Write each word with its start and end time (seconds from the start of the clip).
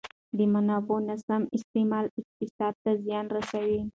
د 0.37 0.39
منابعو 0.53 0.97
ناسم 1.07 1.41
استعمال 1.57 2.05
اقتصاد 2.19 2.73
ته 2.83 2.91
زیان 3.03 3.25
رسوي. 3.35 3.81